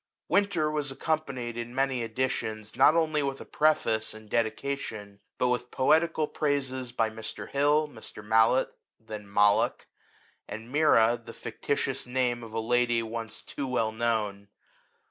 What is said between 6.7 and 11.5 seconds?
by Mr. Hill, Mr. Mallet (then Malloch), and Mira, the